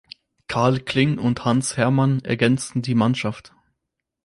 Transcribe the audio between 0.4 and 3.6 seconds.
Karl Kling und Hans Herrmann ergänzten die Mannschaft.